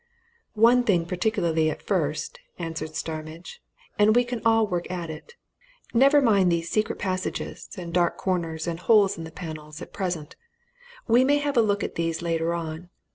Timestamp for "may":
11.23-11.37